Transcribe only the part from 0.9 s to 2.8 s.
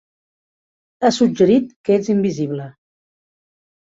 Has suggerit que ets invisible.